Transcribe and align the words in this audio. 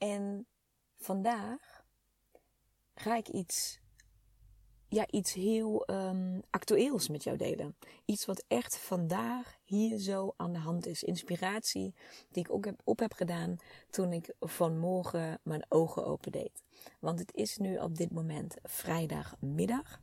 En 0.00 0.46
vandaag 0.96 1.84
ga 2.94 3.16
ik 3.16 3.28
iets, 3.28 3.80
ja, 4.88 5.06
iets 5.06 5.32
heel 5.32 5.90
um, 5.90 6.42
actueels 6.50 7.08
met 7.08 7.24
jou 7.24 7.36
delen. 7.36 7.76
Iets 8.04 8.24
wat 8.24 8.44
echt 8.48 8.78
vandaag 8.78 9.58
hier 9.64 9.98
zo 9.98 10.34
aan 10.36 10.52
de 10.52 10.58
hand 10.58 10.86
is. 10.86 11.02
Inspiratie 11.02 11.94
die 12.30 12.44
ik 12.44 12.52
ook 12.52 12.64
heb, 12.64 12.80
op 12.84 12.98
heb 12.98 13.12
gedaan 13.12 13.56
toen 13.90 14.12
ik 14.12 14.34
vanmorgen 14.40 15.40
mijn 15.42 15.64
ogen 15.68 16.06
opendeed. 16.06 16.62
Want 17.00 17.18
het 17.18 17.34
is 17.34 17.56
nu 17.56 17.78
op 17.78 17.96
dit 17.96 18.10
moment 18.10 18.56
vrijdagmiddag. 18.62 20.00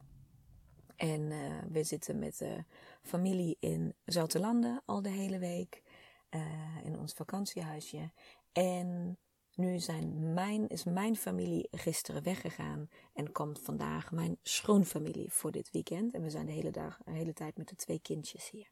En 0.96 1.22
uh, 1.22 1.58
we 1.70 1.84
zitten 1.84 2.20
met 2.20 2.38
de 2.38 2.64
familie 3.02 3.58
in 3.60 3.96
Zoutelanden 4.06 4.82
al 4.86 5.02
de 5.02 5.10
hele 5.10 5.40
week. 5.40 5.82
Uh, 6.30 6.86
in 6.86 7.00
ons 7.00 7.14
vakantiehuisje. 7.14 8.12
En 8.52 9.18
nu 9.58 9.80
zijn 9.80 10.34
mijn, 10.34 10.68
is 10.68 10.84
mijn 10.84 11.16
familie 11.16 11.68
gisteren 11.72 12.24
weggegaan 12.24 12.90
en 13.14 13.32
komt 13.32 13.60
vandaag 13.60 14.12
mijn 14.12 14.38
schoonfamilie 14.42 15.32
voor 15.32 15.52
dit 15.52 15.72
weekend. 15.72 16.14
En 16.14 16.22
we 16.22 16.30
zijn 16.30 16.46
de 16.46 16.52
hele, 16.52 16.72
dag, 16.72 17.00
de 17.06 17.12
hele 17.12 17.34
tijd 17.34 17.58
met 17.58 17.68
de 17.68 17.76
twee 17.76 18.00
kindjes 18.00 18.50
hier. 18.50 18.72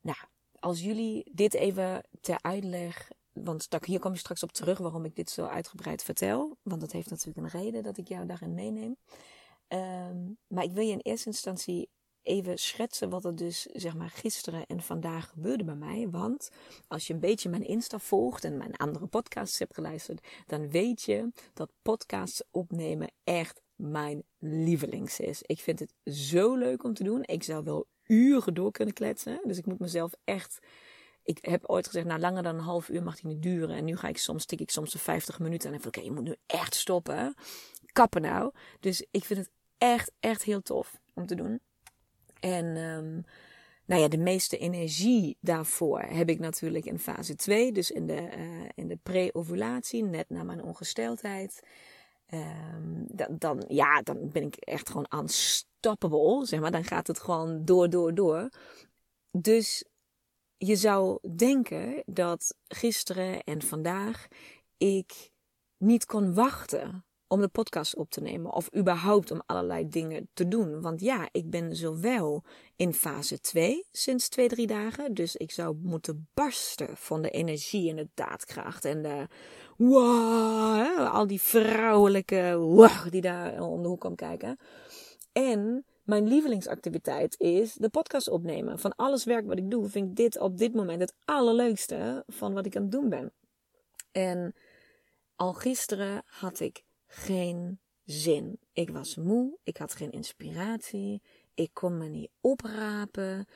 Nou, 0.00 0.18
als 0.58 0.80
jullie 0.80 1.30
dit 1.32 1.54
even 1.54 2.06
ter 2.20 2.38
uitleg, 2.40 3.10
want 3.32 3.68
hier 3.84 3.98
kom 3.98 4.12
je 4.12 4.18
straks 4.18 4.42
op 4.42 4.52
terug 4.52 4.78
waarom 4.78 5.04
ik 5.04 5.16
dit 5.16 5.30
zo 5.30 5.44
uitgebreid 5.44 6.02
vertel. 6.02 6.56
Want 6.62 6.80
dat 6.80 6.92
heeft 6.92 7.10
natuurlijk 7.10 7.54
een 7.54 7.60
reden 7.60 7.82
dat 7.82 7.96
ik 7.96 8.08
jou 8.08 8.26
daarin 8.26 8.54
meeneem. 8.54 8.96
Um, 9.68 10.38
maar 10.46 10.64
ik 10.64 10.72
wil 10.72 10.84
je 10.84 10.92
in 10.92 11.00
eerste 11.02 11.28
instantie 11.28 11.88
even 12.22 12.58
schetsen 12.58 13.10
wat 13.10 13.24
er 13.24 13.36
dus 13.36 13.62
zeg 13.62 13.94
maar 13.94 14.10
gisteren 14.10 14.66
en 14.66 14.82
vandaag 14.82 15.28
gebeurde 15.28 15.64
bij 15.64 15.74
mij. 15.74 16.08
Want 16.10 16.50
als 16.88 17.06
je 17.06 17.14
een 17.14 17.20
beetje 17.20 17.48
mijn 17.48 17.66
Insta 17.66 17.98
volgt 17.98 18.44
en 18.44 18.56
mijn 18.56 18.76
andere 18.76 19.06
podcasts 19.06 19.58
hebt 19.58 19.74
geluisterd, 19.74 20.26
dan 20.46 20.70
weet 20.70 21.02
je 21.02 21.32
dat 21.54 21.70
podcasts 21.82 22.42
opnemen 22.50 23.10
echt 23.24 23.60
mijn 23.76 24.22
lievelings 24.38 25.20
is. 25.20 25.42
Ik 25.42 25.60
vind 25.60 25.78
het 25.78 25.94
zo 26.14 26.54
leuk 26.54 26.84
om 26.84 26.94
te 26.94 27.04
doen. 27.04 27.22
Ik 27.22 27.42
zou 27.42 27.64
wel 27.64 27.86
uren 28.06 28.54
door 28.54 28.70
kunnen 28.70 28.94
kletsen. 28.94 29.40
Dus 29.44 29.58
ik 29.58 29.66
moet 29.66 29.78
mezelf 29.78 30.12
echt. 30.24 30.58
Ik 31.24 31.38
heb 31.40 31.66
ooit 31.66 31.86
gezegd, 31.86 32.06
nou 32.06 32.20
langer 32.20 32.42
dan 32.42 32.54
een 32.54 32.64
half 32.64 32.88
uur 32.88 33.02
mag 33.02 33.20
die 33.20 33.30
niet 33.30 33.42
duren. 33.42 33.76
En 33.76 33.84
nu 33.84 33.96
ga 33.96 34.08
ik 34.08 34.18
soms, 34.18 34.44
tik 34.44 34.60
ik 34.60 34.70
soms 34.70 34.92
de 34.92 34.98
50 34.98 35.38
minuten. 35.38 35.66
En 35.66 35.72
dan 35.72 35.82
denk 35.82 35.94
ik, 35.94 36.00
oké, 36.00 36.10
je 36.10 36.20
moet 36.20 36.28
nu 36.28 36.36
echt 36.46 36.74
stoppen. 36.74 37.34
Kappen 37.92 38.22
nou. 38.22 38.52
Dus 38.80 39.06
ik 39.10 39.24
vind 39.24 39.38
het 39.38 39.50
echt, 39.78 40.12
echt 40.20 40.42
heel 40.42 40.62
tof 40.62 41.00
om 41.14 41.26
te 41.26 41.34
doen. 41.34 41.60
En 42.42 42.76
um, 42.76 43.24
nou 43.84 44.00
ja, 44.00 44.08
de 44.08 44.18
meeste 44.18 44.58
energie 44.58 45.36
daarvoor 45.40 46.00
heb 46.00 46.28
ik 46.28 46.38
natuurlijk 46.38 46.84
in 46.84 46.98
fase 46.98 47.34
2, 47.34 47.72
dus 47.72 47.90
in 47.90 48.06
de, 48.06 48.28
uh, 48.36 48.68
in 48.74 48.88
de 48.88 48.98
pre-ovulatie, 49.02 50.04
net 50.04 50.30
na 50.30 50.42
mijn 50.42 50.62
ongesteldheid. 50.62 51.62
Um, 52.34 53.06
dan, 53.08 53.36
dan, 53.38 53.64
ja, 53.68 54.02
dan 54.02 54.30
ben 54.30 54.42
ik 54.42 54.54
echt 54.54 54.90
gewoon 54.90 55.20
unstoppable, 55.20 56.46
zeg 56.46 56.60
maar. 56.60 56.70
Dan 56.70 56.84
gaat 56.84 57.06
het 57.06 57.18
gewoon 57.18 57.64
door, 57.64 57.90
door, 57.90 58.14
door. 58.14 58.48
Dus 59.30 59.84
je 60.56 60.76
zou 60.76 61.18
denken 61.36 62.02
dat 62.06 62.54
gisteren 62.68 63.42
en 63.44 63.62
vandaag 63.62 64.26
ik 64.76 65.30
niet 65.76 66.04
kon 66.04 66.34
wachten 66.34 67.04
om 67.32 67.40
de 67.40 67.48
podcast 67.48 67.96
op 67.96 68.10
te 68.10 68.20
nemen. 68.20 68.52
Of 68.52 68.74
überhaupt 68.76 69.30
om 69.30 69.42
allerlei 69.46 69.88
dingen 69.88 70.28
te 70.34 70.48
doen. 70.48 70.80
Want 70.80 71.00
ja, 71.00 71.28
ik 71.30 71.50
ben 71.50 71.76
zowel 71.76 72.42
in 72.76 72.94
fase 72.94 73.40
2 73.40 73.86
sinds 73.92 74.28
2, 74.28 74.48
3 74.48 74.66
dagen. 74.66 75.14
Dus 75.14 75.36
ik 75.36 75.50
zou 75.50 75.76
moeten 75.82 76.28
barsten 76.34 76.96
van 76.96 77.22
de 77.22 77.30
energie 77.30 77.90
en 77.90 77.96
de 77.96 78.08
daadkracht. 78.14 78.84
En 78.84 79.02
de 79.02 79.26
wow, 79.76 81.06
al 81.06 81.26
die 81.26 81.40
vrouwelijke 81.40 82.56
wow, 82.58 83.10
die 83.10 83.20
daar 83.20 83.60
om 83.60 83.82
de 83.82 83.88
hoek 83.88 84.00
komen 84.00 84.16
kijken. 84.16 84.58
En 85.32 85.84
mijn 86.02 86.28
lievelingsactiviteit 86.28 87.40
is 87.40 87.74
de 87.74 87.88
podcast 87.88 88.28
opnemen. 88.28 88.78
Van 88.78 88.96
alles 88.96 89.24
werk 89.24 89.46
wat 89.46 89.58
ik 89.58 89.70
doe, 89.70 89.88
vind 89.88 90.08
ik 90.08 90.16
dit 90.16 90.38
op 90.38 90.58
dit 90.58 90.74
moment 90.74 91.00
het 91.00 91.14
allerleukste 91.24 92.24
van 92.26 92.54
wat 92.54 92.66
ik 92.66 92.76
aan 92.76 92.82
het 92.82 92.92
doen 92.92 93.08
ben. 93.08 93.32
En 94.10 94.54
al 95.36 95.52
gisteren 95.52 96.22
had 96.26 96.60
ik 96.60 96.84
geen 97.14 97.80
zin. 98.04 98.58
Ik 98.72 98.90
was 98.90 99.16
moe, 99.16 99.58
ik 99.62 99.76
had 99.76 99.94
geen 99.94 100.10
inspiratie, 100.10 101.22
ik 101.54 101.70
kon 101.72 101.98
me 101.98 102.08
niet 102.08 102.30
oprapen. 102.40 103.46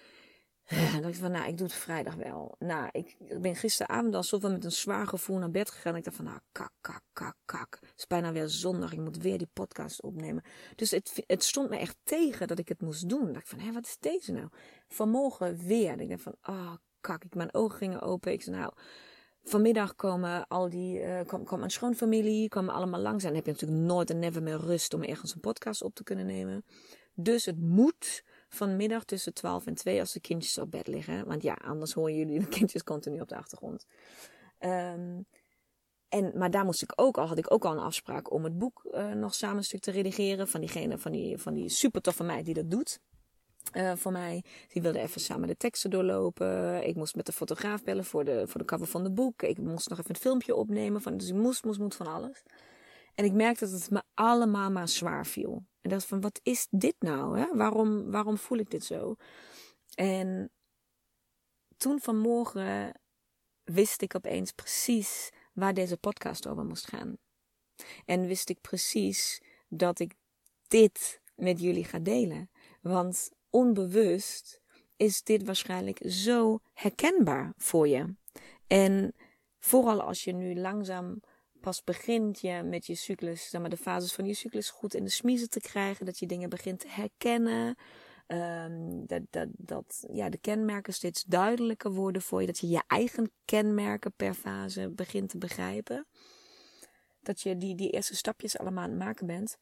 Dacht 1.00 1.06
ik 1.06 1.14
van, 1.14 1.30
nou, 1.30 1.48
ik 1.48 1.56
doe 1.56 1.66
het 1.66 1.76
vrijdag 1.76 2.14
wel. 2.14 2.54
Nou, 2.58 2.88
ik 2.92 3.16
ben 3.40 3.56
gisteravond 3.56 4.14
al 4.14 4.22
zo 4.22 4.38
met 4.38 4.64
een 4.64 4.72
zwaar 4.72 5.06
gevoel 5.06 5.38
naar 5.38 5.50
bed 5.50 5.70
gegaan. 5.70 5.96
Ik 5.96 6.04
dacht 6.04 6.16
van, 6.16 6.24
nou, 6.24 6.38
kak, 6.52 6.72
kak, 6.80 7.02
kak, 7.12 7.36
kak. 7.44 7.78
Het 7.80 7.92
is 7.96 8.06
bijna 8.06 8.32
weer 8.32 8.48
zondag, 8.48 8.92
ik 8.92 8.98
moet 8.98 9.16
weer 9.16 9.38
die 9.38 9.50
podcast 9.52 10.02
opnemen. 10.02 10.44
Dus 10.74 10.90
het, 10.90 11.22
het 11.26 11.44
stond 11.44 11.70
me 11.70 11.76
echt 11.76 11.96
tegen 12.04 12.48
dat 12.48 12.58
ik 12.58 12.68
het 12.68 12.80
moest 12.80 13.08
doen. 13.08 13.28
Ik 13.28 13.34
dacht 13.34 13.48
van, 13.48 13.58
hé, 13.58 13.72
wat 13.72 13.84
is 13.84 13.96
deze 14.00 14.32
nou? 14.32 14.48
Vanmorgen 14.88 15.58
weer. 15.66 16.00
Ik 16.00 16.08
dacht 16.08 16.22
van, 16.22 16.36
ah, 16.40 16.54
oh, 16.54 16.74
kak. 17.00 17.24
Ik, 17.24 17.34
mijn 17.34 17.54
ogen 17.54 17.78
gingen 17.78 18.00
open. 18.00 18.32
Ik 18.32 18.42
zei, 18.42 18.56
nou, 18.56 18.72
vanmiddag 19.48 19.94
komen 19.94 20.46
al 20.48 20.68
die, 20.68 21.00
uh, 21.00 21.20
kwam, 21.20 21.58
mijn 21.58 21.70
schoonfamilie, 21.70 22.48
komen 22.48 22.74
allemaal 22.74 23.00
langs. 23.00 23.22
En 23.24 23.28
dan 23.28 23.36
heb 23.36 23.46
je 23.46 23.52
natuurlijk 23.52 23.80
nooit 23.80 24.10
en 24.10 24.18
never 24.18 24.42
meer 24.42 24.58
rust 24.58 24.94
om 24.94 25.02
ergens 25.02 25.34
een 25.34 25.40
podcast 25.40 25.82
op 25.82 25.94
te 25.94 26.02
kunnen 26.02 26.26
nemen. 26.26 26.64
Dus 27.14 27.44
het 27.44 27.60
moet 27.60 28.24
vanmiddag 28.48 29.04
tussen 29.04 29.34
12 29.34 29.66
en 29.66 29.74
2 29.74 30.00
als 30.00 30.12
de 30.12 30.20
kindjes 30.20 30.58
op 30.58 30.70
bed 30.70 30.86
liggen. 30.86 31.26
Want 31.26 31.42
ja, 31.42 31.54
anders 31.54 31.92
horen 31.92 32.16
jullie 32.16 32.40
de 32.40 32.48
kindjes 32.48 32.82
continu 32.82 33.20
op 33.20 33.28
de 33.28 33.36
achtergrond. 33.36 33.86
Um, 34.60 35.26
en, 36.08 36.32
maar 36.34 36.50
daar 36.50 36.64
moest 36.64 36.82
ik 36.82 36.92
ook 36.96 37.18
al, 37.18 37.26
had 37.26 37.38
ik 37.38 37.52
ook 37.52 37.64
al 37.64 37.72
een 37.72 37.78
afspraak 37.78 38.32
om 38.32 38.44
het 38.44 38.58
boek 38.58 38.88
uh, 38.90 39.12
nog 39.12 39.34
samen 39.34 39.56
een 39.56 39.64
stuk 39.64 39.80
te 39.80 39.90
redigeren. 39.90 40.48
Van 40.48 40.60
diegene, 40.60 40.98
van 40.98 41.12
die, 41.12 41.38
van 41.38 41.54
die 41.54 41.68
super 41.68 42.00
toffe 42.00 42.24
meid 42.24 42.44
die 42.44 42.54
dat 42.54 42.70
doet. 42.70 43.00
Uh, 43.72 43.92
voor 43.96 44.12
mij. 44.12 44.44
Die 44.68 44.82
wilde 44.82 44.98
even 44.98 45.20
samen 45.20 45.48
de 45.48 45.56
teksten 45.56 45.90
doorlopen. 45.90 46.86
Ik 46.86 46.96
moest 46.96 47.14
met 47.14 47.26
de 47.26 47.32
fotograaf 47.32 47.84
bellen 47.84 48.04
voor 48.04 48.24
de, 48.24 48.46
voor 48.46 48.60
de 48.60 48.66
cover 48.66 48.86
van 48.86 49.02
de 49.02 49.10
boek. 49.10 49.42
Ik 49.42 49.58
moest 49.58 49.88
nog 49.88 49.98
even 49.98 50.10
een 50.10 50.20
filmpje 50.20 50.54
opnemen. 50.54 51.02
Van, 51.02 51.16
dus 51.16 51.28
ik 51.28 51.34
moest, 51.34 51.64
moest, 51.64 51.78
moest 51.78 51.96
van 51.96 52.06
alles. 52.06 52.42
En 53.14 53.24
ik 53.24 53.32
merkte 53.32 53.64
dat 53.64 53.80
het 53.80 53.90
me 53.90 54.02
allemaal 54.14 54.70
maar 54.70 54.88
zwaar 54.88 55.26
viel. 55.26 55.64
En 55.80 55.90
dacht 55.90 56.06
van, 56.06 56.20
wat 56.20 56.40
is 56.42 56.66
dit 56.70 56.94
nou? 56.98 57.38
Hè? 57.38 57.46
Waarom, 57.56 58.10
waarom 58.10 58.38
voel 58.38 58.58
ik 58.58 58.70
dit 58.70 58.84
zo? 58.84 59.14
En 59.94 60.50
toen 61.76 62.00
vanmorgen 62.00 63.00
wist 63.64 64.02
ik 64.02 64.14
opeens 64.14 64.52
precies 64.52 65.30
waar 65.52 65.74
deze 65.74 65.96
podcast 65.96 66.46
over 66.46 66.64
moest 66.64 66.86
gaan. 66.86 67.16
En 68.04 68.26
wist 68.26 68.48
ik 68.48 68.60
precies 68.60 69.42
dat 69.68 69.98
ik 69.98 70.14
dit 70.68 71.20
met 71.34 71.60
jullie 71.60 71.84
ga 71.84 71.98
delen. 71.98 72.50
Want 72.80 73.30
onbewust 73.56 74.60
is 74.96 75.22
dit 75.22 75.44
waarschijnlijk 75.44 76.00
zo 76.04 76.60
herkenbaar 76.72 77.52
voor 77.56 77.88
je. 77.88 78.14
En 78.66 79.14
vooral 79.58 80.02
als 80.02 80.24
je 80.24 80.32
nu 80.32 80.54
langzaam 80.54 81.20
pas 81.60 81.84
begint 81.84 82.40
je 82.40 82.62
met 82.62 82.86
je 82.86 82.94
cyclus, 82.94 83.48
zeg 83.48 83.60
maar 83.60 83.70
de 83.70 83.76
fases 83.76 84.12
van 84.12 84.26
je 84.26 84.34
cyclus 84.34 84.70
goed 84.70 84.94
in 84.94 85.04
de 85.04 85.10
smiezen 85.10 85.50
te 85.50 85.60
krijgen, 85.60 86.06
dat 86.06 86.18
je 86.18 86.26
dingen 86.26 86.48
begint 86.48 86.80
te 86.80 86.88
herkennen. 86.88 87.76
Um, 88.26 89.06
dat, 89.06 89.22
dat, 89.30 89.48
dat 89.52 90.06
ja, 90.12 90.28
de 90.28 90.38
kenmerken 90.38 90.92
steeds 90.92 91.22
duidelijker 91.22 91.90
worden 91.90 92.22
voor 92.22 92.40
je. 92.40 92.46
Dat 92.46 92.58
je 92.58 92.68
je 92.68 92.82
eigen 92.86 93.30
kenmerken 93.44 94.12
per 94.12 94.34
fase 94.34 94.88
begint 94.90 95.28
te 95.28 95.38
begrijpen. 95.38 96.06
dat 97.20 97.40
je 97.40 97.56
die, 97.56 97.74
die 97.74 97.90
eerste 97.90 98.16
stapjes 98.16 98.58
allemaal 98.58 98.84
aan 98.84 98.90
het 98.90 98.98
maken 98.98 99.26
bent, 99.26 99.58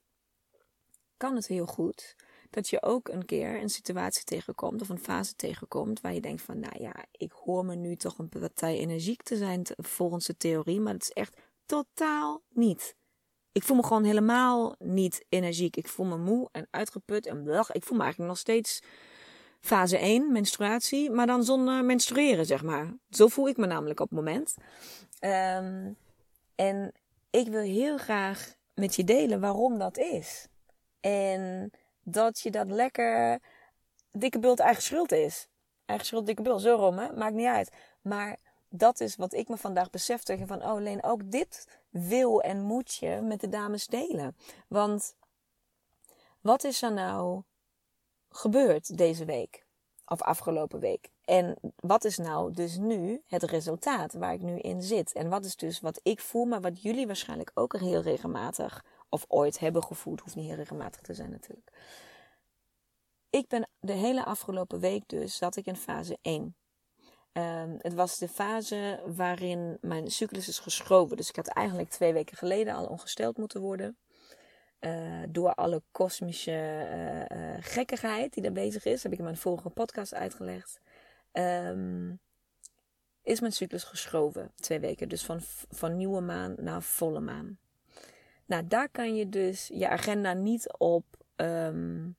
kan 1.17 1.35
het 1.35 1.47
heel 1.47 1.67
goed 1.67 2.15
dat 2.55 2.69
je 2.69 2.83
ook 2.83 3.09
een 3.09 3.25
keer 3.25 3.61
een 3.61 3.69
situatie 3.69 4.25
tegenkomt 4.25 4.83
of 4.83 4.89
een 4.89 4.99
fase 4.99 5.35
tegenkomt 5.35 6.01
waar 6.01 6.15
je 6.15 6.21
denkt 6.21 6.43
van, 6.43 6.61
nou 6.61 6.83
ja, 6.83 6.95
ik 7.11 7.33
hoor 7.33 7.65
me 7.65 7.75
nu 7.75 7.97
toch 7.97 8.19
een 8.19 8.29
partij 8.29 8.79
energiek 8.79 9.23
te 9.23 9.37
zijn 9.37 9.63
volgens 9.77 10.27
de 10.27 10.37
theorie, 10.37 10.81
maar 10.81 10.93
het 10.93 11.03
is 11.03 11.11
echt 11.11 11.37
totaal 11.67 12.43
niet. 12.49 12.97
Ik 13.53 13.63
voel 13.63 13.77
me 13.77 13.83
gewoon 13.83 14.05
helemaal 14.05 14.75
niet 14.79 15.25
energiek. 15.29 15.77
Ik 15.77 15.89
voel 15.89 16.07
me 16.07 16.17
moe 16.17 16.49
en 16.53 16.67
uitgeput 16.71 17.27
en 17.27 17.43
blach. 17.43 17.73
Ik 17.73 17.85
voel 17.85 17.97
me 17.97 18.03
eigenlijk 18.03 18.33
nog 18.33 18.41
steeds 18.41 18.83
fase 19.61 19.99
1, 19.99 20.33
menstruatie, 20.33 21.11
maar 21.11 21.27
dan 21.27 21.45
zonder 21.45 21.85
menstrueren, 21.85 22.47
zeg 22.47 22.63
maar. 22.63 22.95
Zo 23.11 23.29
voel 23.29 23.49
ik 23.49 23.57
me 23.57 23.67
namelijk 23.67 24.01
op 24.01 24.09
het 24.09 24.19
moment. 24.19 24.57
Ehm, 25.19 25.93
en 26.55 26.93
ik 27.31 27.49
wil 27.49 27.61
heel 27.61 27.99
graag 27.99 28.55
met 28.75 28.95
je 28.95 29.05
delen 29.05 29.41
waarom 29.41 29.79
dat 29.79 29.99
is. 29.99 30.49
En 31.01 31.71
dat 32.05 32.41
je 32.41 32.51
dat 32.51 32.71
lekker 32.71 33.41
dikke 34.13 34.39
bult 34.39 34.59
eigen 34.59 34.83
schuld 34.83 35.13
is. 35.13 35.49
Eigen 35.85 36.07
schuld, 36.07 36.27
dikke 36.27 36.43
bult, 36.43 36.61
zo 36.61 36.75
rom? 36.75 36.95
Maakt 36.95 37.35
niet 37.35 37.47
uit. 37.47 37.71
Maar 38.03 38.37
dat 38.69 39.01
is 39.01 39.17
wat 39.17 39.33
ik 39.33 39.49
me 39.49 39.57
vandaag 39.57 39.91
besefte. 39.91 40.47
Van, 40.47 40.65
oh 40.65 40.81
Leen, 40.81 41.03
ook 41.03 41.31
dit 41.31 41.67
wil 41.91 42.43
en 42.43 42.63
moet 42.63 42.95
je 42.95 43.21
met 43.23 43.41
de 43.41 43.49
dames 43.49 43.87
delen. 43.87 44.37
Want 44.69 45.17
wat 46.41 46.65
is 46.65 46.83
er 46.83 46.93
nou 46.93 47.43
gebeurd 48.29 48.97
deze 48.99 49.25
week? 49.25 49.67
Of 50.07 50.23
afgelopen 50.23 50.81
week? 50.81 51.11
En 51.25 51.57
wat 51.77 52.05
is 52.05 52.19
nou 52.19 52.53
dus 52.53 52.77
nu 52.77 53.23
het 53.27 53.43
resultaat 53.43 54.13
waar 54.13 54.35
ik 54.35 54.41
nu 54.41 54.59
in 54.59 54.83
zit? 54.83 55.13
En 55.13 55.29
wat 55.29 55.45
is 55.45 55.57
dus 55.57 55.81
wat 55.81 56.01
ik 56.03 56.21
voel, 56.21 56.45
maar 56.45 56.61
wat 56.61 56.83
jullie 56.83 57.07
waarschijnlijk 57.07 57.51
ook 57.55 57.79
heel 57.79 58.03
regelmatig 58.03 58.85
of 59.15 59.25
ooit 59.29 59.59
hebben 59.59 59.83
gevoeld, 59.83 60.21
hoeft 60.21 60.35
niet 60.35 60.47
heel 60.47 60.57
regelmatig 60.57 61.01
te 61.01 61.15
zijn 61.15 61.31
natuurlijk. 61.31 61.71
Ik 63.31 63.49
ben 63.49 63.69
de 63.81 63.93
hele 63.93 64.25
afgelopen 64.25 64.81
week 64.81 65.09
dus, 65.09 65.37
zat 65.37 65.57
ik 65.57 65.67
in 65.67 65.77
fase 65.77 66.19
1. 66.23 66.57
Ehm, 67.33 67.75
het 67.79 67.95
was 67.95 68.19
de 68.19 68.29
fase 68.29 69.03
waarin 69.07 69.79
mijn 69.81 70.11
cyclus 70.11 70.49
is 70.49 70.59
geschoven. 70.59 71.17
Dus 71.17 71.29
ik 71.29 71.37
had 71.37 71.47
eigenlijk 71.47 71.91
twee 71.91 72.13
weken 72.13 72.37
geleden 72.37 72.75
al 72.75 72.87
ongesteld 72.87 73.37
moeten 73.37 73.61
worden. 73.61 73.99
Uh, 74.81 75.23
door 75.29 75.55
alle 75.55 75.83
kosmische 75.91 76.51
uh, 77.31 77.39
uh, 77.39 77.57
gekkigheid 77.61 78.33
die 78.33 78.43
daar 78.43 78.53
bezig 78.53 78.85
is, 78.85 79.03
heb 79.03 79.13
ik 79.13 79.19
in 79.19 79.25
mijn 79.25 79.37
vorige 79.37 79.71
podcast 79.71 80.15
uitgelegd. 80.15 80.81
Um, 81.33 82.21
is 83.23 83.41
mijn 83.41 83.53
cyclus 83.53 83.85
geschoven. 83.85 84.53
Twee 84.55 84.81
weken. 84.81 85.09
Dus 85.09 85.25
van, 85.25 85.41
van 85.71 85.97
nieuwe 85.97 86.21
maan 86.21 86.55
naar 86.59 86.83
volle 86.83 87.21
maan. 87.21 87.59
Nou, 88.47 88.67
daar 88.67 88.89
kan 88.89 89.15
je 89.15 89.29
dus 89.29 89.71
je 89.73 89.89
agenda 89.89 90.33
niet 90.33 90.73
op, 90.79 91.05
um, 91.37 92.17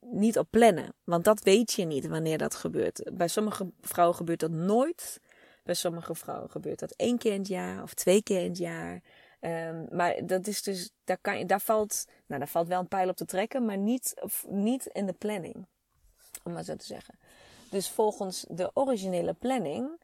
niet 0.00 0.38
op 0.38 0.46
plannen. 0.50 0.94
Want 1.04 1.24
dat 1.24 1.42
weet 1.42 1.72
je 1.72 1.84
niet 1.84 2.06
wanneer 2.06 2.38
dat 2.38 2.54
gebeurt. 2.54 3.10
Bij 3.12 3.28
sommige 3.28 3.70
vrouwen 3.80 4.16
gebeurt 4.16 4.40
dat 4.40 4.50
nooit. 4.50 5.20
Bij 5.64 5.74
sommige 5.74 6.14
vrouwen 6.14 6.50
gebeurt 6.50 6.78
dat 6.78 6.94
één 6.96 7.18
keer 7.18 7.32
in 7.32 7.38
het 7.38 7.48
jaar 7.48 7.82
of 7.82 7.94
twee 7.94 8.22
keer 8.22 8.40
in 8.40 8.48
het 8.48 8.58
jaar. 8.58 9.02
Um, 9.40 9.86
maar 9.90 10.26
dat 10.26 10.46
is 10.46 10.62
dus, 10.62 10.90
daar, 11.04 11.18
kan 11.20 11.46
daar, 11.46 11.60
valt, 11.60 12.04
nou, 12.26 12.40
daar 12.40 12.48
valt 12.48 12.68
wel 12.68 12.80
een 12.80 12.88
pijl 12.88 13.08
op 13.08 13.16
te 13.16 13.24
trekken, 13.24 13.64
maar 13.64 13.78
niet, 13.78 14.14
niet 14.46 14.86
in 14.86 15.06
de 15.06 15.12
planning. 15.12 15.66
Om 16.44 16.52
maar 16.52 16.64
zo 16.64 16.76
te 16.76 16.84
zeggen. 16.84 17.18
Dus 17.70 17.90
volgens 17.90 18.44
de 18.48 18.70
originele 18.74 19.34
planning 19.34 20.00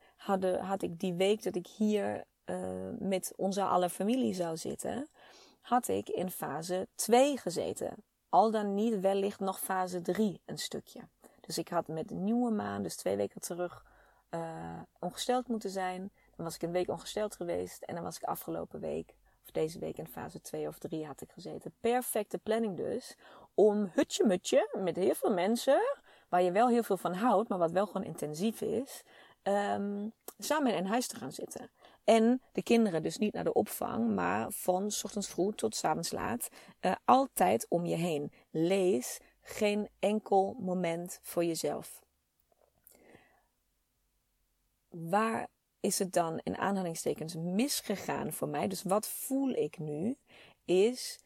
had 0.61 0.83
ik 0.83 1.01
die 1.01 1.15
week 1.15 1.43
dat 1.43 1.57
ik 1.57 1.67
hier 1.67 2.25
uh, 2.47 2.57
met 2.99 3.33
onze 3.37 3.63
alle 3.63 3.91
familie 3.91 4.35
zou 4.35 4.57
zitten, 4.57 5.09
had 5.61 5.89
ik 5.89 6.09
in 6.09 6.31
fase 6.31 6.89
2 6.95 7.39
gezeten. 7.39 7.95
Al 8.29 8.51
dan 8.51 8.75
niet 8.75 9.01
wellicht 9.01 9.41
nog 9.41 9.61
fase 9.61 10.01
3 10.01 10.41
een 10.45 10.59
stukje. 10.59 11.01
Dus 11.41 11.59
ik 11.59 11.69
had 11.69 11.89
met 11.89 12.09
de 12.09 12.15
nieuwe 12.15 12.51
maan, 12.51 12.83
dus 12.83 12.97
twee 12.97 13.17
weken 13.17 13.41
terug, 13.41 13.85
uh, 14.31 14.81
ongesteld 14.99 15.49
moeten 15.49 15.71
zijn. 15.71 16.11
Dan 16.37 16.45
was 16.45 16.55
ik 16.55 16.63
een 16.63 16.73
week 16.73 16.89
ongesteld 16.89 17.37
geweest 17.37 17.83
en 17.83 17.95
dan 17.95 18.05
was 18.05 18.17
ik 18.17 18.23
afgelopen 18.23 18.81
week, 18.81 19.15
of 19.45 19.51
deze 19.51 19.79
week 19.79 19.99
in 19.99 20.07
fase 20.07 20.41
2 20.41 20.69
of 20.69 20.79
3 20.79 21.07
had 21.07 21.21
ik 21.21 21.33
gezeten. 21.33 21.75
Perfecte 21.81 22.39
planning 22.39 22.77
dus, 22.77 23.17
om 23.55 23.91
hutje 23.93 24.27
mutje 24.27 24.69
met 24.79 24.97
heel 24.97 25.15
veel 25.15 25.33
mensen, 25.33 25.81
waar 26.29 26.43
je 26.43 26.53
wel 26.53 26.69
heel 26.69 26.83
veel 26.83 26.97
van 26.97 27.15
houdt, 27.15 27.49
maar 27.49 27.59
wat 27.59 27.71
wel 27.71 27.87
gewoon 27.87 28.05
intensief 28.07 28.61
is, 28.61 29.03
um, 29.43 30.13
samen 30.39 30.75
in 30.75 30.87
huis 30.87 31.07
te 31.07 31.17
gaan 31.17 31.33
zitten. 31.33 31.71
En 32.05 32.43
de 32.53 32.63
kinderen 32.63 33.03
dus 33.03 33.19
niet 33.19 33.33
naar 33.33 33.45
de 33.45 33.53
opvang, 33.53 34.15
maar 34.15 34.51
van 34.51 34.91
s 34.91 35.05
ochtends 35.05 35.29
vroeg 35.29 35.55
tot 35.55 35.77
s 35.77 35.85
avonds 35.85 36.13
laat. 36.13 36.49
Uh, 36.81 36.95
altijd 37.05 37.67
om 37.69 37.87
je 37.87 37.97
heen. 37.97 38.33
Lees 38.51 39.21
geen 39.41 39.89
enkel 39.99 40.57
moment 40.61 41.19
voor 41.23 41.45
jezelf. 41.45 42.03
Waar 44.89 45.49
is 45.81 45.99
het 45.99 46.13
dan 46.13 46.41
in 46.43 46.57
aanhalingstekens 46.57 47.35
misgegaan 47.35 48.33
voor 48.33 48.49
mij? 48.49 48.69
Dus 48.69 48.83
wat 48.83 49.09
voel 49.09 49.51
ik 49.51 49.79
nu? 49.79 50.17
Is 50.65 51.19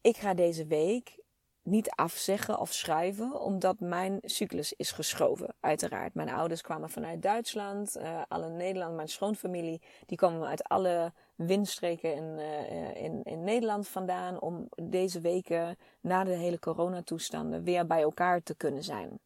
ik 0.00 0.16
ga 0.16 0.34
deze 0.34 0.66
week 0.66 1.18
niet 1.66 1.90
afzeggen 1.90 2.58
of 2.58 2.72
schrijven, 2.72 3.40
omdat 3.40 3.80
mijn 3.80 4.18
cyclus 4.22 4.72
is 4.72 4.92
geschoven. 4.92 5.54
Uiteraard. 5.60 6.14
Mijn 6.14 6.28
ouders 6.28 6.60
kwamen 6.60 6.90
vanuit 6.90 7.22
Duitsland, 7.22 7.96
uh, 7.96 8.22
alle 8.28 8.48
Nederland, 8.48 8.94
mijn 8.94 9.08
schoonfamilie, 9.08 9.82
die 10.06 10.18
komen 10.18 10.48
uit 10.48 10.64
alle 10.64 11.12
windstreken 11.34 12.14
in, 12.14 12.38
uh, 12.38 13.02
in, 13.02 13.22
in 13.22 13.44
Nederland 13.44 13.88
vandaan 13.88 14.40
om 14.40 14.68
deze 14.82 15.20
weken 15.20 15.76
na 16.00 16.24
de 16.24 16.36
hele 16.36 16.58
coronatoestanden 16.58 17.62
weer 17.62 17.86
bij 17.86 18.02
elkaar 18.02 18.42
te 18.42 18.54
kunnen 18.54 18.84
zijn. 18.84 19.18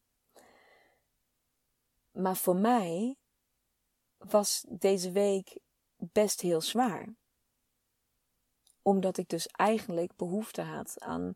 Maar 2.10 2.36
voor 2.36 2.56
mij 2.56 3.16
was 4.18 4.64
deze 4.68 5.10
week 5.10 5.58
best 5.96 6.40
heel 6.40 6.60
zwaar. 6.60 7.06
Omdat 8.82 9.16
ik 9.16 9.28
dus 9.28 9.46
eigenlijk 9.46 10.16
behoefte 10.16 10.62
had 10.62 10.94
aan 10.98 11.34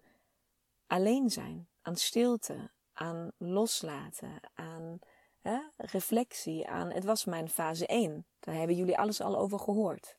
alleen 0.87 1.31
zijn, 1.31 1.69
aan 1.83 1.97
stilte, 1.97 2.71
aan 2.93 3.31
loslaten, 3.39 4.41
aan 4.55 4.99
hè, 5.41 5.59
reflectie, 5.77 6.69
aan. 6.69 6.91
Het 6.91 7.05
was 7.05 7.25
mijn 7.25 7.49
fase 7.49 7.87
1. 7.87 8.27
Daar 8.41 8.55
hebben 8.55 8.77
jullie 8.77 8.99
alles 8.99 9.21
al 9.21 9.39
over 9.39 9.59
gehoord. 9.59 10.17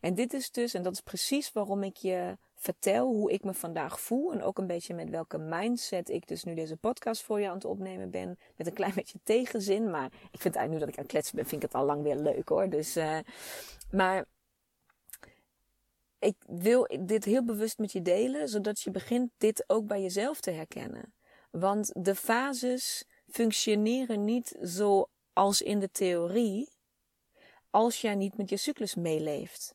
En 0.00 0.14
dit 0.14 0.32
is 0.32 0.50
dus, 0.50 0.74
en 0.74 0.82
dat 0.82 0.92
is 0.92 1.00
precies 1.00 1.52
waarom 1.52 1.82
ik 1.82 1.96
je 1.96 2.38
vertel 2.54 3.06
hoe 3.06 3.32
ik 3.32 3.44
me 3.44 3.54
vandaag 3.54 4.00
voel. 4.00 4.32
En 4.32 4.42
ook 4.42 4.58
een 4.58 4.66
beetje 4.66 4.94
met 4.94 5.10
welke 5.10 5.38
mindset 5.38 6.08
ik 6.08 6.28
dus 6.28 6.44
nu 6.44 6.54
deze 6.54 6.76
podcast 6.76 7.22
voor 7.22 7.40
je 7.40 7.48
aan 7.48 7.54
het 7.54 7.64
opnemen 7.64 8.10
ben. 8.10 8.38
Met 8.56 8.66
een 8.66 8.72
klein 8.72 8.94
beetje 8.94 9.18
tegenzin. 9.24 9.90
Maar 9.90 10.12
ik 10.30 10.40
vind 10.40 10.56
eigenlijk 10.56 10.70
nu 10.70 10.78
dat 10.78 10.88
ik 10.88 10.96
aan 10.96 11.02
het 11.02 11.12
kletsen 11.12 11.36
ben, 11.36 11.46
vind 11.46 11.62
ik 11.62 11.68
het 11.72 11.80
al 11.80 11.86
lang 11.86 12.02
weer 12.02 12.16
leuk 12.16 12.48
hoor. 12.48 12.68
Dus, 12.68 12.96
uh, 12.96 13.18
maar 13.90 14.24
ik 16.22 16.36
wil 16.46 16.88
dit 17.00 17.24
heel 17.24 17.44
bewust 17.44 17.78
met 17.78 17.92
je 17.92 18.02
delen, 18.02 18.48
zodat 18.48 18.80
je 18.80 18.90
begint 18.90 19.30
dit 19.36 19.64
ook 19.66 19.86
bij 19.86 20.02
jezelf 20.02 20.40
te 20.40 20.50
herkennen. 20.50 21.14
Want 21.50 22.04
de 22.04 22.14
fases 22.14 23.04
functioneren 23.26 24.24
niet 24.24 24.56
zoals 24.60 25.62
in 25.62 25.78
de 25.78 25.90
theorie, 25.90 26.72
als 27.70 28.00
jij 28.00 28.14
niet 28.14 28.36
met 28.36 28.48
je 28.48 28.56
cyclus 28.56 28.94
meeleeft. 28.94 29.74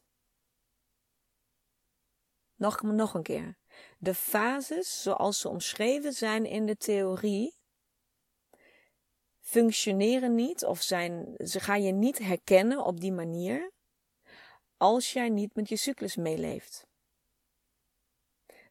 Nog, 2.56 2.82
nog 2.82 3.14
een 3.14 3.24
keer. 3.24 3.58
De 3.98 4.14
fases, 4.14 5.02
zoals 5.02 5.40
ze 5.40 5.50
omschreven 5.50 6.14
zijn 6.14 6.46
in 6.46 6.66
de 6.66 6.78
theorie, 6.78 7.56
functioneren 9.40 10.36
niet 10.36 10.66
of 10.66 10.82
zijn, 10.82 11.36
ze 11.38 11.60
gaan 11.60 11.84
je 11.84 11.92
niet 11.92 12.18
herkennen 12.18 12.86
op 12.86 13.00
die 13.00 13.12
manier 13.12 13.72
als 14.78 15.14
jij 15.14 15.30
niet 15.30 15.56
met 15.56 15.70
je 15.70 15.76
cyclus 15.76 16.16
meeleeft. 16.16 16.88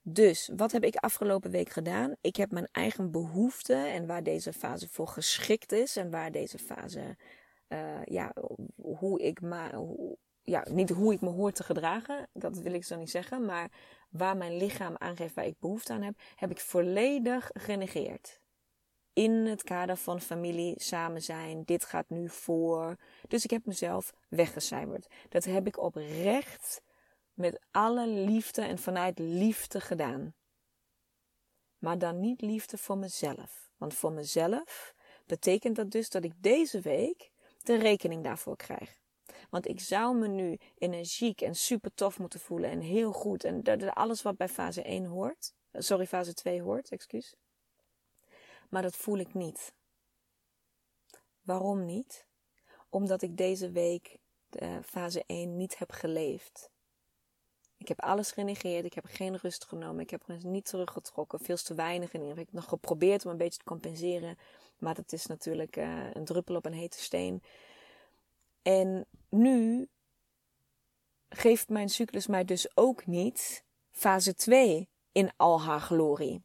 Dus, 0.02 0.50
wat 0.56 0.72
heb 0.72 0.84
ik 0.84 0.96
afgelopen 0.96 1.50
week 1.50 1.68
gedaan? 1.68 2.16
Ik 2.20 2.36
heb 2.36 2.50
mijn 2.50 2.68
eigen 2.72 3.10
behoeften 3.10 3.92
en 3.92 4.06
waar 4.06 4.22
deze 4.22 4.52
fase 4.52 4.88
voor 4.88 5.08
geschikt 5.08 5.72
is 5.72 5.96
en 5.96 6.10
waar 6.10 6.32
deze 6.32 6.58
fase, 6.58 7.16
uh, 7.68 8.04
ja, 8.04 8.34
hoe 8.76 9.20
ik 9.22 9.40
maar, 9.40 9.74
ja, 10.42 10.66
niet 10.70 10.90
hoe 10.90 11.12
ik 11.12 11.20
me 11.20 11.28
hoor 11.28 11.52
te 11.52 11.62
gedragen, 11.62 12.28
dat 12.32 12.58
wil 12.58 12.72
ik 12.72 12.84
zo 12.84 12.96
niet 12.96 13.10
zeggen, 13.10 13.44
maar 13.44 13.70
waar 14.10 14.36
mijn 14.36 14.56
lichaam 14.56 14.94
aangeeft 14.98 15.34
waar 15.34 15.46
ik 15.46 15.58
behoefte 15.58 15.92
aan 15.92 16.02
heb, 16.02 16.14
heb 16.34 16.50
ik 16.50 16.60
volledig 16.60 17.50
genegeerd 17.52 18.40
in 19.16 19.32
het 19.32 19.62
kader 19.62 19.96
van 19.96 20.20
familie, 20.20 20.74
samen 20.76 21.22
zijn. 21.22 21.64
Dit 21.64 21.84
gaat 21.84 22.08
nu 22.10 22.28
voor. 22.28 22.96
Dus 23.28 23.44
ik 23.44 23.50
heb 23.50 23.66
mezelf 23.66 24.12
weggecijferd. 24.28 25.06
Dat 25.28 25.44
heb 25.44 25.66
ik 25.66 25.78
oprecht 25.78 26.82
met 27.34 27.60
alle 27.70 28.06
liefde 28.06 28.62
en 28.62 28.78
vanuit 28.78 29.18
liefde 29.18 29.80
gedaan. 29.80 30.34
Maar 31.78 31.98
dan 31.98 32.20
niet 32.20 32.40
liefde 32.40 32.78
voor 32.78 32.98
mezelf. 32.98 33.70
Want 33.76 33.94
voor 33.94 34.12
mezelf 34.12 34.94
betekent 35.26 35.76
dat 35.76 35.90
dus 35.90 36.10
dat 36.10 36.24
ik 36.24 36.32
deze 36.36 36.80
week 36.80 37.30
de 37.62 37.76
rekening 37.76 38.24
daarvoor 38.24 38.56
krijg. 38.56 38.98
Want 39.50 39.68
ik 39.68 39.80
zou 39.80 40.16
me 40.16 40.28
nu 40.28 40.58
energiek 40.78 41.40
en 41.40 41.54
super 41.54 41.94
tof 41.94 42.18
moeten 42.18 42.40
voelen 42.40 42.70
en 42.70 42.80
heel 42.80 43.12
goed. 43.12 43.44
En 43.44 43.92
alles 43.94 44.22
wat 44.22 44.36
bij 44.36 44.48
fase 44.48 44.82
1 44.82 45.04
hoort. 45.04 45.52
Sorry, 45.72 46.06
fase 46.06 46.34
2 46.34 46.62
hoort, 46.62 46.88
excuus. 46.88 47.36
Maar 48.68 48.82
dat 48.82 48.96
voel 48.96 49.18
ik 49.18 49.34
niet. 49.34 49.74
Waarom 51.42 51.84
niet? 51.84 52.26
Omdat 52.88 53.22
ik 53.22 53.36
deze 53.36 53.70
week 53.70 54.18
de 54.48 54.80
fase 54.84 55.24
1 55.26 55.56
niet 55.56 55.78
heb 55.78 55.92
geleefd. 55.92 56.70
Ik 57.76 57.88
heb 57.88 58.00
alles 58.00 58.32
genegeerd. 58.32 58.84
Ik 58.84 58.94
heb 58.94 59.04
geen 59.04 59.36
rust 59.36 59.64
genomen. 59.64 60.00
Ik 60.00 60.10
heb 60.10 60.26
me 60.26 60.36
niet 60.36 60.64
teruggetrokken. 60.64 61.40
Veel 61.40 61.56
te 61.56 61.74
weinig 61.74 62.12
in. 62.12 62.22
Ik 62.22 62.36
heb 62.36 62.52
nog 62.52 62.68
geprobeerd 62.68 63.24
om 63.24 63.30
een 63.30 63.36
beetje 63.36 63.58
te 63.58 63.64
compenseren. 63.64 64.38
Maar 64.78 64.94
dat 64.94 65.12
is 65.12 65.26
natuurlijk 65.26 65.76
uh, 65.76 66.10
een 66.12 66.24
druppel 66.24 66.56
op 66.56 66.66
een 66.66 66.72
hete 66.72 66.98
steen. 67.02 67.42
En 68.62 69.06
nu 69.28 69.88
geeft 71.28 71.68
mijn 71.68 71.88
cyclus 71.88 72.26
mij 72.26 72.44
dus 72.44 72.76
ook 72.76 73.06
niet 73.06 73.64
fase 73.90 74.34
2 74.34 74.88
in 75.12 75.30
al 75.36 75.60
haar 75.60 75.80
glorie. 75.80 76.42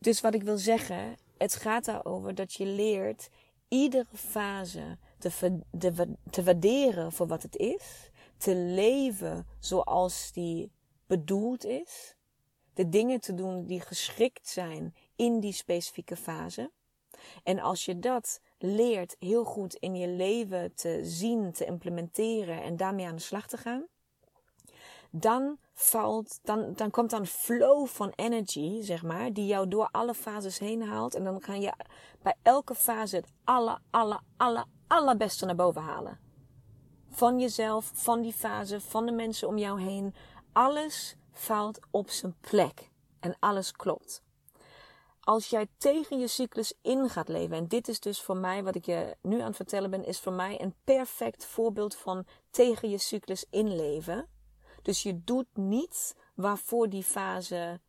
Dus 0.00 0.20
wat 0.20 0.34
ik 0.34 0.42
wil 0.42 0.58
zeggen, 0.58 1.16
het 1.38 1.54
gaat 1.54 1.84
daarover 1.84 2.34
dat 2.34 2.54
je 2.54 2.66
leert 2.66 3.28
iedere 3.68 4.16
fase 4.16 4.98
te, 5.18 5.58
te, 5.78 6.08
te 6.30 6.42
waarderen 6.42 7.12
voor 7.12 7.26
wat 7.26 7.42
het 7.42 7.56
is 7.56 8.10
te 8.38 8.54
leven 8.54 9.46
zoals 9.60 10.32
die 10.32 10.72
bedoeld 11.06 11.64
is. 11.64 12.16
De 12.74 12.88
dingen 12.88 13.20
te 13.20 13.34
doen 13.34 13.66
die 13.66 13.80
geschikt 13.80 14.48
zijn 14.48 14.94
in 15.16 15.40
die 15.40 15.52
specifieke 15.52 16.16
fase. 16.16 16.70
En 17.42 17.58
als 17.58 17.84
je 17.84 17.98
dat 17.98 18.40
leert 18.58 19.16
heel 19.18 19.44
goed 19.44 19.74
in 19.74 19.94
je 19.94 20.08
leven 20.08 20.74
te 20.74 21.00
zien, 21.02 21.52
te 21.52 21.64
implementeren 21.64 22.62
en 22.62 22.76
daarmee 22.76 23.06
aan 23.06 23.16
de 23.16 23.22
slag 23.22 23.48
te 23.48 23.56
gaan, 23.56 23.86
dan 25.10 25.58
valt, 25.74 26.38
dan, 26.42 26.72
dan 26.74 26.90
komt 26.90 27.10
dan 27.10 27.26
flow 27.26 27.86
van 27.86 28.12
energy, 28.16 28.82
zeg 28.82 29.02
maar, 29.02 29.32
die 29.32 29.46
jou 29.46 29.68
door 29.68 29.88
alle 29.90 30.14
fases 30.14 30.58
heen 30.58 30.82
haalt. 30.82 31.14
En 31.14 31.24
dan 31.24 31.42
ga 31.42 31.54
je 31.54 31.72
bij 32.22 32.34
elke 32.42 32.74
fase 32.74 33.16
het 33.16 33.26
alle, 33.44 33.78
alle, 33.90 34.20
alle, 34.36 34.64
allerbeste 34.86 35.46
naar 35.46 35.54
boven 35.54 35.82
halen 35.82 36.26
van 37.10 37.38
jezelf, 37.38 37.90
van 37.94 38.20
die 38.20 38.32
fase, 38.32 38.80
van 38.80 39.06
de 39.06 39.12
mensen 39.12 39.48
om 39.48 39.58
jou 39.58 39.80
heen. 39.80 40.14
Alles 40.52 41.16
valt 41.32 41.78
op 41.90 42.10
zijn 42.10 42.36
plek 42.40 42.90
en 43.20 43.36
alles 43.38 43.72
klopt. 43.72 44.22
Als 45.20 45.48
jij 45.48 45.66
tegen 45.78 46.18
je 46.18 46.26
cyclus 46.26 46.74
in 46.82 47.08
gaat 47.08 47.28
leven, 47.28 47.56
en 47.56 47.66
dit 47.66 47.88
is 47.88 48.00
dus 48.00 48.22
voor 48.22 48.36
mij 48.36 48.62
wat 48.62 48.74
ik 48.74 48.86
je 48.86 49.16
nu 49.22 49.40
aan 49.40 49.46
het 49.46 49.56
vertellen 49.56 49.90
ben, 49.90 50.04
is 50.04 50.20
voor 50.20 50.32
mij 50.32 50.60
een 50.60 50.74
perfect 50.84 51.44
voorbeeld 51.44 51.94
van 51.94 52.26
tegen 52.50 52.90
je 52.90 52.98
cyclus 52.98 53.44
inleven. 53.50 54.28
Dus 54.82 55.02
je 55.02 55.24
doet 55.24 55.56
niet 55.56 56.16
waarvoor 56.34 56.88
die 56.88 57.02
fase 57.02 57.80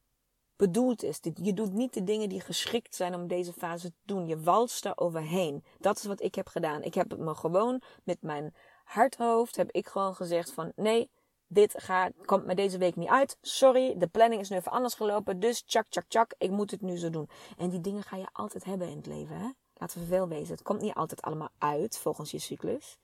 bedoeld 0.55 1.03
is. 1.03 1.19
Je 1.33 1.53
doet 1.53 1.73
niet 1.73 1.93
de 1.93 2.03
dingen 2.03 2.29
die 2.29 2.41
geschikt 2.41 2.95
zijn 2.95 3.15
om 3.15 3.27
deze 3.27 3.53
fase 3.53 3.87
te 3.87 4.01
doen. 4.05 4.27
Je 4.27 4.41
walst 4.41 4.85
er 4.85 4.97
overheen. 4.97 5.63
Dat 5.79 5.97
is 5.97 6.03
wat 6.03 6.21
ik 6.21 6.35
heb 6.35 6.47
gedaan. 6.47 6.83
Ik 6.83 6.93
heb 6.93 7.17
me 7.17 7.35
gewoon 7.35 7.81
met 8.03 8.21
mijn 8.21 8.53
hardhoofd 8.83 9.55
heb 9.55 9.71
ik 9.71 9.87
gewoon 9.87 10.15
gezegd 10.15 10.51
van 10.51 10.71
nee, 10.75 11.09
dit 11.47 11.73
gaat, 11.77 12.11
komt 12.25 12.45
me 12.45 12.55
deze 12.55 12.77
week 12.77 12.95
niet 12.95 13.09
uit. 13.09 13.37
Sorry, 13.41 13.97
de 13.97 14.07
planning 14.07 14.41
is 14.41 14.49
nu 14.49 14.57
even 14.57 14.71
anders 14.71 14.93
gelopen. 14.93 15.39
Dus 15.39 15.61
tjak, 15.61 15.85
tjak, 15.89 16.05
tjak, 16.07 16.33
ik 16.37 16.51
moet 16.51 16.71
het 16.71 16.81
nu 16.81 16.97
zo 16.97 17.09
doen. 17.09 17.29
En 17.57 17.69
die 17.69 17.81
dingen 17.81 18.03
ga 18.03 18.17
je 18.17 18.27
altijd 18.31 18.63
hebben 18.63 18.89
in 18.89 18.97
het 18.97 19.05
leven. 19.05 19.35
Hè? 19.35 19.49
Laten 19.73 19.99
we 19.99 20.05
veel 20.05 20.27
wezen. 20.27 20.53
Het 20.53 20.61
komt 20.61 20.81
niet 20.81 20.93
altijd 20.93 21.21
allemaal 21.21 21.49
uit 21.57 21.97
volgens 21.97 22.31
je 22.31 22.39
cyclus. 22.39 22.97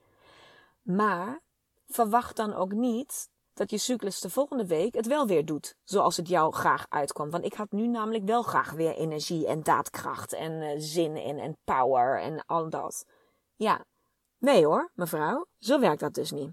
Maar 0.82 1.42
verwacht 1.88 2.36
dan 2.36 2.54
ook 2.54 2.72
niet 2.72 3.30
dat 3.56 3.70
je 3.70 3.78
cyclus 3.78 4.20
de 4.20 4.30
volgende 4.30 4.66
week 4.66 4.94
het 4.94 5.08
wel 5.08 5.28
weer 5.28 5.46
doet. 5.46 5.76
Zoals 5.84 6.18
het 6.18 6.28
jou 6.28 6.54
graag 6.54 6.86
uitkomt. 6.90 7.32
Want 7.32 7.46
ik 7.46 7.54
had 7.54 7.72
nu 7.72 7.88
namelijk 7.88 8.24
wel 8.24 8.42
graag 8.42 8.72
weer 8.72 8.96
energie 8.96 9.48
en 9.48 9.64
daadkracht 9.64 10.34
en 10.34 10.52
uh, 10.52 10.74
zin 10.78 11.18
in 11.18 11.40
en 11.40 11.58
power 11.64 12.22
en 12.22 12.46
al 12.46 12.70
dat. 12.70 13.06
Ja, 13.56 13.86
Nee 14.46 14.66
hoor, 14.66 14.92
mevrouw, 14.94 15.48
zo 15.60 15.80
werkt 15.80 16.00
dat 16.00 16.14
dus 16.14 16.32
niet. 16.32 16.52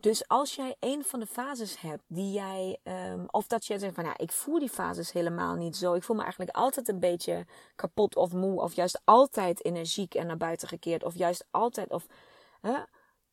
Dus 0.00 0.28
als 0.28 0.54
jij 0.54 0.76
een 0.80 1.04
van 1.04 1.20
de 1.20 1.26
fases 1.26 1.80
hebt 1.80 2.02
die 2.06 2.32
jij, 2.32 2.78
um, 2.82 3.26
of 3.30 3.46
dat 3.46 3.66
je 3.66 3.78
zegt 3.78 3.94
van 3.94 4.04
ja, 4.04 4.18
ik 4.18 4.32
voel 4.32 4.58
die 4.58 4.68
fases 4.68 5.12
helemaal 5.12 5.54
niet 5.54 5.76
zo. 5.76 5.94
Ik 5.94 6.02
voel 6.02 6.16
me 6.16 6.22
eigenlijk 6.22 6.56
altijd 6.56 6.88
een 6.88 7.00
beetje 7.00 7.46
kapot 7.74 8.16
of 8.16 8.32
moe, 8.32 8.60
of 8.60 8.74
juist 8.74 9.00
altijd 9.04 9.64
energiek 9.64 10.14
en 10.14 10.26
naar 10.26 10.36
buiten 10.36 10.68
gekeerd, 10.68 11.04
of 11.04 11.14
juist 11.14 11.46
altijd, 11.50 11.90
of 11.90 12.06
hè, 12.60 12.78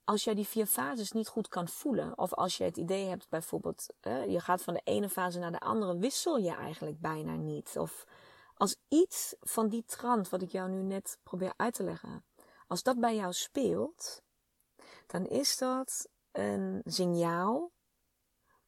als 0.09 0.23
jij 0.23 0.33
die 0.33 0.47
vier 0.47 0.65
fases 0.65 1.11
niet 1.11 1.27
goed 1.27 1.47
kan 1.47 1.67
voelen, 1.67 2.17
of 2.17 2.33
als 2.33 2.57
je 2.57 2.63
het 2.63 2.77
idee 2.77 3.07
hebt 3.07 3.29
bijvoorbeeld, 3.29 3.85
je 4.27 4.39
gaat 4.39 4.63
van 4.63 4.73
de 4.73 4.81
ene 4.83 5.09
fase 5.09 5.39
naar 5.39 5.51
de 5.51 5.59
andere, 5.59 5.97
wissel 5.97 6.37
je 6.37 6.55
eigenlijk 6.55 6.99
bijna 6.99 7.35
niet. 7.35 7.77
Of 7.77 8.05
als 8.53 8.75
iets 8.87 9.35
van 9.39 9.67
die 9.67 9.83
trant 9.85 10.29
wat 10.29 10.41
ik 10.41 10.51
jou 10.51 10.69
nu 10.69 10.81
net 10.81 11.19
probeer 11.23 11.53
uit 11.55 11.73
te 11.73 11.83
leggen, 11.83 12.25
als 12.67 12.83
dat 12.83 12.99
bij 12.99 13.15
jou 13.15 13.33
speelt, 13.33 14.21
dan 15.07 15.25
is 15.25 15.57
dat 15.57 16.09
een 16.31 16.81
signaal 16.85 17.71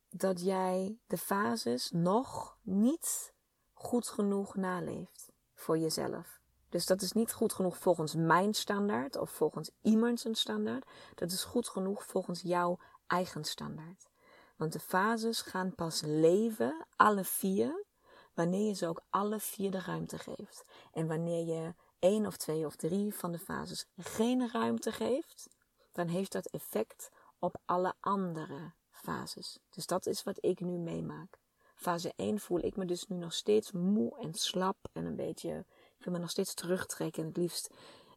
dat 0.09 0.41
jij 0.41 0.99
de 1.05 1.17
fases 1.17 1.91
nog 1.91 2.57
niet 2.61 3.33
goed 3.73 4.07
genoeg 4.07 4.55
naleeft 4.55 5.31
voor 5.53 5.77
jezelf. 5.77 6.40
Dus 6.71 6.85
dat 6.85 7.01
is 7.01 7.11
niet 7.11 7.33
goed 7.33 7.53
genoeg 7.53 7.77
volgens 7.77 8.15
mijn 8.15 8.53
standaard 8.53 9.17
of 9.17 9.29
volgens 9.29 9.71
iemands 9.81 10.25
standaard. 10.31 10.85
Dat 11.15 11.31
is 11.31 11.43
goed 11.43 11.69
genoeg 11.69 12.05
volgens 12.05 12.41
jouw 12.41 12.79
eigen 13.07 13.43
standaard. 13.43 14.09
Want 14.55 14.73
de 14.73 14.79
fases 14.79 15.41
gaan 15.41 15.75
pas 15.75 16.01
leven, 16.01 16.85
alle 16.95 17.23
vier, 17.23 17.85
wanneer 18.33 18.67
je 18.67 18.73
ze 18.73 18.87
ook 18.87 19.01
alle 19.09 19.39
vier 19.39 19.71
de 19.71 19.79
ruimte 19.79 20.17
geeft. 20.17 20.65
En 20.91 21.07
wanneer 21.07 21.45
je 21.45 21.73
één 21.99 22.25
of 22.25 22.37
twee 22.37 22.65
of 22.65 22.75
drie 22.75 23.15
van 23.15 23.31
de 23.31 23.39
fases 23.39 23.85
geen 23.97 24.49
ruimte 24.51 24.91
geeft, 24.91 25.49
dan 25.91 26.07
heeft 26.07 26.31
dat 26.31 26.45
effect 26.45 27.09
op 27.39 27.55
alle 27.65 27.93
andere 27.99 28.73
fases. 28.91 29.59
Dus 29.69 29.85
dat 29.85 30.05
is 30.05 30.23
wat 30.23 30.37
ik 30.39 30.59
nu 30.59 30.77
meemaak. 30.77 31.39
Fase 31.75 32.13
1 32.15 32.39
voel 32.39 32.59
ik 32.59 32.75
me 32.75 32.85
dus 32.85 33.07
nu 33.07 33.17
nog 33.17 33.33
steeds 33.33 33.71
moe 33.71 34.19
en 34.19 34.33
slap 34.33 34.77
en 34.93 35.05
een 35.05 35.15
beetje, 35.15 35.65
ik 36.01 36.07
wil 36.07 36.15
me 36.15 36.19
nog 36.19 36.29
steeds 36.29 36.53
terugtrekken 36.53 37.21
en 37.21 37.27
het 37.27 37.37
liefst, 37.37 37.69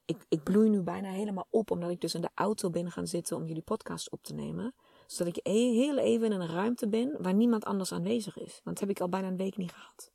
ik, 0.05 0.17
ik 0.29 0.43
bloei 0.43 0.69
nu 0.69 0.81
bijna 0.81 1.11
helemaal 1.11 1.47
op 1.51 1.71
omdat 1.71 1.91
ik 1.91 2.01
dus 2.01 2.15
in 2.15 2.21
de 2.21 2.31
auto 2.35 2.71
ben 2.71 2.91
gaan 2.91 3.07
zitten 3.07 3.37
om 3.37 3.47
jullie 3.47 3.63
podcast 3.63 4.11
op 4.11 4.23
te 4.23 4.35
nemen. 4.35 4.75
Zodat 5.07 5.37
ik 5.37 5.47
e-, 5.47 5.73
heel 5.73 5.99
even 5.99 6.33
in 6.33 6.41
een 6.41 6.49
ruimte 6.49 6.89
ben 6.89 7.17
waar 7.23 7.35
niemand 7.35 7.65
anders 7.65 7.93
aanwezig 7.93 8.39
is. 8.39 8.61
Want 8.65 8.79
dat 8.79 8.81
heb 8.81 8.91
ik 8.91 9.01
al 9.01 9.09
bijna 9.09 9.29
een 9.29 9.37
week 9.37 9.57
niet 9.57 9.73
gehad. 9.73 10.11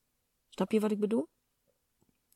Snap 0.49 0.71
je 0.71 0.79
wat 0.79 0.91
ik 0.91 0.99
bedoel? 0.99 1.27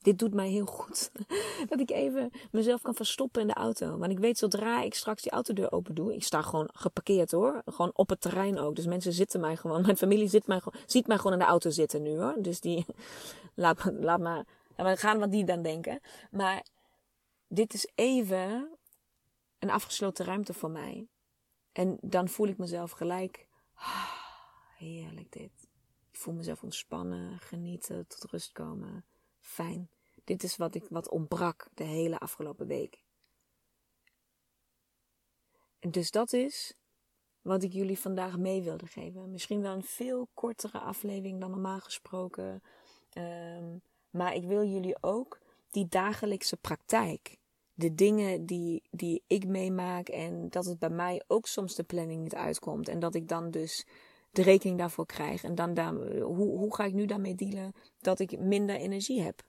Dit 0.04 0.20
doet 0.20 0.34
mij 0.34 0.50
heel 0.50 0.66
goed. 0.66 1.12
Dat 1.70 1.80
ik 1.80 1.92
even 1.92 2.32
mezelf 2.52 2.82
kan 2.82 2.96
verstoppen 2.96 3.42
in 3.42 3.48
de 3.48 3.54
auto. 3.54 3.98
Want 3.98 4.12
ik 4.12 4.20
weet 4.20 4.38
zodra 4.38 4.82
ik 4.82 4.94
straks 4.94 5.22
die 5.22 5.32
autodeur 5.32 5.72
open 5.72 5.96
doe. 5.96 6.14
Ik 6.14 6.24
sta 6.24 6.42
gewoon 6.42 6.70
geparkeerd 6.74 7.32
hoor. 7.32 7.62
Gewoon 7.66 7.92
op 7.94 8.10
het 8.10 8.22
terrein 8.22 8.60
ook. 8.60 8.76
Dus 8.76 8.86
mensen 8.86 9.14
zitten 9.14 9.40
mij 9.40 9.56
gewoon. 9.56 9.82
Mijn 9.86 9.98
familie 9.98 10.28
zit 10.28 10.48
mij, 10.48 10.62
ziet 10.86 11.08
mij 11.08 11.18
gewoon 11.18 11.34
in 11.34 11.40
de 11.40 11.46
auto 11.46 11.70
zitten 11.70 12.02
nu 12.02 12.18
hoor. 12.18 12.36
Dus 12.38 12.60
die. 12.60 12.86
Laat, 13.56 13.92
laat 14.00 14.20
maar. 14.20 14.46
We 14.76 14.98
gaan 14.98 15.20
wat 15.20 15.32
die 15.32 15.46
dan 15.46 15.62
denken. 15.62 16.00
Maar 16.32 16.66
dit 17.48 17.74
is 17.74 17.92
even 17.96 18.78
een 19.60 19.70
afgesloten 19.70 20.26
ruimte 20.26 20.54
voor 20.54 20.72
mij. 20.72 21.08
En 21.72 21.98
dan 22.02 22.30
voel 22.30 22.48
ik 22.48 22.58
mezelf 22.58 22.92
gelijk. 22.92 23.48
Ah, 23.74 24.12
heerlijk 24.78 25.32
dit. 25.32 25.68
Ik 26.12 26.20
voel 26.20 26.34
mezelf 26.34 26.64
ontspannen, 26.64 27.40
genieten, 27.40 28.08
tot 28.08 28.32
rust 28.32 28.52
komen 28.52 29.06
fijn. 29.40 29.90
Dit 30.24 30.44
is 30.44 30.58
wat, 30.58 30.76
ik, 30.76 30.86
wat 30.90 31.10
ontbrak 31.10 31.68
de 31.74 31.84
hele 31.84 32.20
afgelopen 32.20 32.68
week. 32.68 33.04
En 35.80 35.92
dus 35.92 36.12
dat 36.12 36.34
is 36.34 36.78
wat 37.42 37.64
ik 37.64 37.72
jullie 37.72 38.00
vandaag 38.00 38.38
mee 38.38 38.62
wilde 38.62 38.88
geven. 38.88 39.32
Misschien 39.32 39.62
wel 39.62 39.74
een 39.74 39.84
veel 39.84 40.30
kortere 40.34 40.80
aflevering 40.80 41.40
dan 41.40 41.52
normaal 41.52 41.80
gesproken. 41.80 42.64
Um, 43.18 43.82
maar 44.14 44.36
ik 44.36 44.44
wil 44.44 44.64
jullie 44.64 44.96
ook 45.02 45.40
die 45.70 45.88
dagelijkse 45.90 46.58
praktijk. 46.58 47.38
De 47.74 47.96
dingen 47.96 48.46
die, 48.46 48.84
die 48.92 49.24
ik 49.28 49.48
meemaak 49.48 50.10
en 50.10 50.50
dat 50.50 50.66
het 50.66 50.80
bij 50.80 50.90
mij 50.90 51.24
ook 51.28 51.48
soms 51.48 51.76
de 51.76 51.84
planning 51.84 52.22
niet 52.22 52.36
uitkomt. 52.36 52.88
En 52.88 53.00
dat 53.00 53.16
ik 53.16 53.28
dan 53.28 53.52
dus 53.52 53.86
de 54.32 54.42
rekening 54.42 54.78
daarvoor 54.78 55.06
krijg. 55.06 55.44
En 55.44 55.56
dan, 55.56 55.74
dan 55.74 56.22
hoe, 56.22 56.58
hoe 56.58 56.76
ga 56.76 56.84
ik 56.86 56.94
nu 56.94 57.06
daarmee 57.06 57.36
dealen 57.36 57.74
dat 58.00 58.20
ik 58.20 58.40
minder 58.40 58.76
energie 58.76 59.22
heb? 59.22 59.42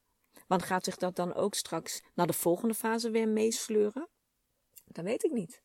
Want 0.47 0.63
gaat 0.63 0.85
zich 0.85 0.97
dat 0.97 1.17
dan 1.17 1.35
ook 1.35 1.55
straks 1.55 2.03
naar 2.15 2.27
de 2.27 2.33
volgende 2.33 2.75
fase 2.75 3.11
weer 3.11 3.29
meesleuren? 3.29 4.09
Dat 4.85 5.05
weet 5.05 5.25
ik 5.25 5.33
niet. 5.33 5.63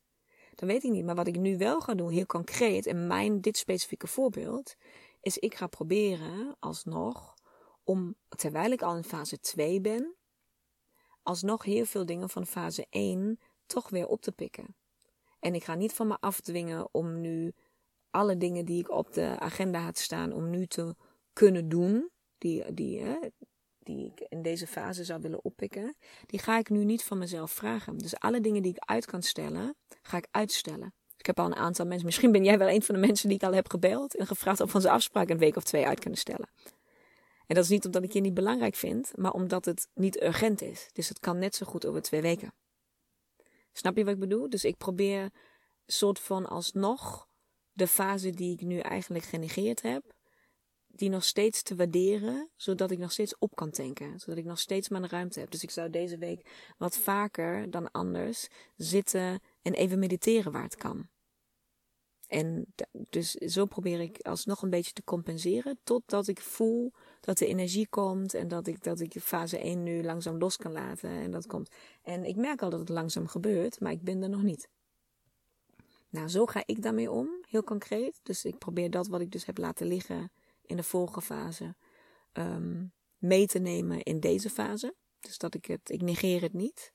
Dat 0.54 0.68
weet 0.68 0.84
ik 0.84 0.90
niet. 0.90 1.04
Maar 1.04 1.14
wat 1.14 1.26
ik 1.26 1.38
nu 1.38 1.58
wel 1.58 1.80
ga 1.80 1.94
doen, 1.94 2.10
heel 2.10 2.26
concreet, 2.26 2.86
in 2.86 3.06
mijn 3.06 3.40
dit 3.40 3.56
specifieke 3.56 4.06
voorbeeld, 4.06 4.74
is 5.20 5.38
ik 5.38 5.54
ga 5.54 5.66
proberen 5.66 6.56
alsnog 6.58 7.34
om, 7.90 8.14
terwijl 8.28 8.70
ik 8.70 8.82
al 8.82 8.96
in 8.96 9.04
fase 9.04 9.40
2 9.40 9.80
ben, 9.80 10.14
alsnog 11.22 11.64
heel 11.64 11.84
veel 11.84 12.06
dingen 12.06 12.28
van 12.28 12.46
fase 12.46 12.86
1 12.90 13.38
toch 13.66 13.88
weer 13.88 14.06
op 14.06 14.22
te 14.22 14.32
pikken. 14.32 14.76
En 15.40 15.54
ik 15.54 15.64
ga 15.64 15.74
niet 15.74 15.92
van 15.92 16.06
me 16.06 16.16
afdwingen 16.20 16.88
om 16.92 17.20
nu 17.20 17.52
alle 18.10 18.36
dingen 18.36 18.64
die 18.64 18.80
ik 18.80 18.90
op 18.90 19.12
de 19.12 19.36
agenda 19.38 19.80
had 19.80 19.98
staan, 19.98 20.32
om 20.32 20.50
nu 20.50 20.66
te 20.66 20.94
kunnen 21.32 21.68
doen, 21.68 22.10
die, 22.38 22.74
die, 22.74 23.00
hè, 23.00 23.18
die 23.78 24.06
ik 24.06 24.26
in 24.28 24.42
deze 24.42 24.66
fase 24.66 25.04
zou 25.04 25.20
willen 25.20 25.44
oppikken, 25.44 25.96
die 26.26 26.40
ga 26.40 26.58
ik 26.58 26.70
nu 26.70 26.84
niet 26.84 27.04
van 27.04 27.18
mezelf 27.18 27.50
vragen. 27.50 27.98
Dus 27.98 28.18
alle 28.18 28.40
dingen 28.40 28.62
die 28.62 28.72
ik 28.72 28.84
uit 28.84 29.06
kan 29.06 29.22
stellen, 29.22 29.74
ga 30.02 30.16
ik 30.16 30.26
uitstellen. 30.30 30.94
Ik 31.16 31.26
heb 31.26 31.38
al 31.38 31.46
een 31.46 31.54
aantal 31.54 31.86
mensen, 31.86 32.06
misschien 32.06 32.32
ben 32.32 32.44
jij 32.44 32.58
wel 32.58 32.68
een 32.68 32.82
van 32.82 32.94
de 32.94 33.00
mensen 33.06 33.28
die 33.28 33.36
ik 33.36 33.44
al 33.44 33.54
heb 33.54 33.70
gebeld 33.70 34.16
en 34.16 34.26
gevraagd 34.26 34.60
of 34.60 34.74
onze 34.74 34.90
afspraak 34.90 35.28
een 35.28 35.38
week 35.38 35.56
of 35.56 35.64
twee 35.64 35.86
uit 35.86 36.00
kunnen 36.00 36.18
stellen. 36.18 36.48
En 37.50 37.56
dat 37.56 37.64
is 37.64 37.70
niet 37.70 37.84
omdat 37.84 38.02
ik 38.02 38.12
je 38.12 38.20
niet 38.20 38.34
belangrijk 38.34 38.74
vind, 38.74 39.16
maar 39.16 39.32
omdat 39.32 39.64
het 39.64 39.88
niet 39.94 40.22
urgent 40.22 40.62
is. 40.62 40.88
Dus 40.92 41.08
het 41.08 41.18
kan 41.18 41.38
net 41.38 41.54
zo 41.54 41.66
goed 41.66 41.86
over 41.86 42.02
twee 42.02 42.20
weken. 42.20 42.54
Snap 43.72 43.96
je 43.96 44.04
wat 44.04 44.12
ik 44.12 44.20
bedoel? 44.20 44.50
Dus 44.50 44.64
ik 44.64 44.76
probeer 44.76 45.30
soort 45.86 46.18
van 46.18 46.46
alsnog 46.46 47.28
de 47.72 47.86
fase 47.86 48.30
die 48.30 48.52
ik 48.52 48.60
nu 48.60 48.78
eigenlijk 48.78 49.24
genegeerd 49.24 49.82
heb, 49.82 50.14
die 50.86 51.08
nog 51.08 51.24
steeds 51.24 51.62
te 51.62 51.74
waarderen, 51.74 52.50
zodat 52.56 52.90
ik 52.90 52.98
nog 52.98 53.12
steeds 53.12 53.38
op 53.38 53.54
kan 53.54 53.70
tanken. 53.70 54.18
Zodat 54.18 54.38
ik 54.38 54.44
nog 54.44 54.58
steeds 54.58 54.88
mijn 54.88 55.08
ruimte 55.08 55.40
heb. 55.40 55.50
Dus 55.50 55.62
ik 55.62 55.70
zou 55.70 55.90
deze 55.90 56.18
week 56.18 56.72
wat 56.78 56.98
vaker 56.98 57.70
dan 57.70 57.90
anders 57.90 58.48
zitten 58.76 59.40
en 59.62 59.74
even 59.74 59.98
mediteren 59.98 60.52
waar 60.52 60.62
het 60.62 60.76
kan. 60.76 61.08
En 62.30 62.74
dus 62.92 63.30
zo 63.30 63.66
probeer 63.66 64.00
ik 64.00 64.18
alsnog 64.22 64.62
een 64.62 64.70
beetje 64.70 64.92
te 64.92 65.04
compenseren, 65.04 65.78
totdat 65.84 66.28
ik 66.28 66.40
voel 66.40 66.92
dat 67.20 67.38
de 67.38 67.46
energie 67.46 67.88
komt 67.88 68.34
en 68.34 68.48
dat 68.48 68.66
ik, 68.66 68.82
dat 68.82 69.00
ik 69.00 69.20
fase 69.20 69.58
1 69.58 69.82
nu 69.82 70.02
langzaam 70.02 70.38
los 70.38 70.56
kan 70.56 70.72
laten. 70.72 71.10
En 71.10 71.30
dat 71.30 71.46
komt. 71.46 71.70
En 72.02 72.24
ik 72.24 72.36
merk 72.36 72.62
al 72.62 72.70
dat 72.70 72.80
het 72.80 72.88
langzaam 72.88 73.26
gebeurt, 73.26 73.80
maar 73.80 73.92
ik 73.92 74.02
ben 74.02 74.22
er 74.22 74.28
nog 74.28 74.42
niet. 74.42 74.68
Nou, 76.08 76.28
zo 76.28 76.46
ga 76.46 76.62
ik 76.66 76.82
daarmee 76.82 77.10
om, 77.10 77.28
heel 77.48 77.64
concreet. 77.64 78.20
Dus 78.22 78.44
ik 78.44 78.58
probeer 78.58 78.90
dat 78.90 79.08
wat 79.08 79.20
ik 79.20 79.30
dus 79.30 79.46
heb 79.46 79.58
laten 79.58 79.86
liggen 79.86 80.32
in 80.62 80.76
de 80.76 80.82
vorige 80.82 81.20
fase 81.20 81.76
um, 82.32 82.92
mee 83.18 83.46
te 83.46 83.58
nemen 83.58 84.02
in 84.02 84.20
deze 84.20 84.50
fase. 84.50 84.94
Dus 85.20 85.38
dat 85.38 85.54
ik 85.54 85.64
het, 85.64 85.90
ik 85.90 86.02
negeer 86.02 86.42
het 86.42 86.52
niet. 86.52 86.92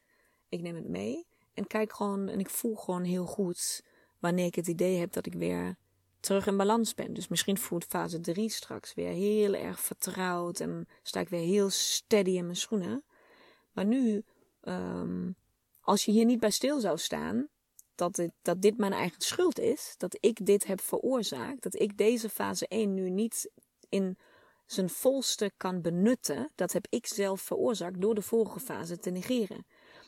Ik 0.50 0.62
neem 0.62 0.75
het 0.75 0.88
mee 0.88 1.27
en 1.54 1.68
kijk 1.68 1.94
gewoon 1.94 2.27
en 2.27 2.39
ik 2.39 2.50
voel 2.50 2.75
gewoon 2.75 3.04
heel 3.04 3.25
goed 3.25 3.84
wanneer 4.25 4.46
ik 4.46 4.55
het 4.55 4.67
idee 4.67 4.98
heb 5.00 5.12
dat 5.12 5.25
ik 5.25 5.34
weer 5.34 5.77
terug 6.20 6.48
in 6.48 6.58
balans 6.58 6.94
ben. 6.94 7.13
Dus 7.13 7.27
misschien 7.27 7.58
voelt 7.58 7.84
fase 7.84 8.20
3 8.20 8.50
straks 8.50 8.94
weer 8.94 9.12
heel 9.12 9.53
erg 9.53 9.79
vertrouwd 9.79 10.60
en 10.60 10.88
sta 11.03 11.20
ik 11.20 11.29
weer 11.29 11.46
heel 11.46 11.70
steady 11.70 12.29
in 12.29 12.44
mijn 12.44 12.55
schoenen. 12.55 13.03
Maar 13.72 13.86
nu, 13.86 14.24
um, 14.62 15.36
als 15.82 16.05
je 16.05 16.12
hier 16.12 16.25
niet 16.25 16.39
bij 16.39 16.50
stil 16.50 16.79
zou 16.79 16.98
staan, 16.98 17.48
dat 17.96 18.15
dit, 18.15 18.32
dat 18.41 18.62
dit 18.62 18.77
mijn 18.77 18.94
eigen 18.94 19.22
schuld 19.22 19.60
is, 19.60 19.94
dat 19.98 20.17
ik 20.20 20.46
dit 20.46 20.65
heb 20.65 20.82
veroorzaakt, 20.82 21.63
dat 21.63 21.79
ik 21.79 21.98
deze 21.98 22.29
fase 22.29 22.67
1 22.67 22.94
nu 22.94 23.10
niet 23.10 23.51
in 23.89 24.17
zijn 24.65 24.89
volste 24.89 25.51
kan 25.58 25.82
benutten, 25.82 26.51
dat 26.55 26.74
heb 26.74 26.88
ik 26.89 27.08
zelf 27.08 27.41
veroorzaakt 27.41 28.01
door 28.01 28.15
de 28.15 28.22
vorige 28.22 28.60
fase 28.60 29.00
te 29.00 29.10
negeren. 29.10 29.65